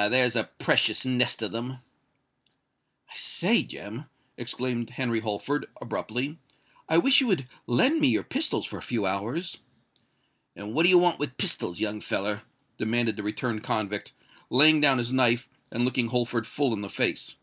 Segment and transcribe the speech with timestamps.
[0.00, 0.08] Ah!
[0.08, 1.78] there's a precious nest of them!"
[3.10, 4.04] "I say, Jem,"
[4.36, 6.38] exclaimed Henry Holford, abruptly,
[6.88, 9.58] "I wish you would lend me your pistols for a few hours."
[10.54, 12.42] "And what do you want with pistols, young feller?"
[12.76, 14.12] demanded the returned convict,
[14.50, 17.34] laying down his knife, and looking Holford full in the face.